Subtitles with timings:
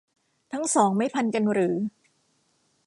[0.53, 1.75] ทั้งสองไม่พันกันหรือ